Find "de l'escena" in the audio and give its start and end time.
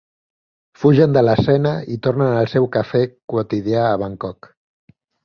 1.17-1.73